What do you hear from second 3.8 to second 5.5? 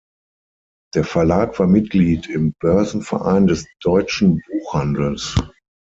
Deutschen Buchhandels.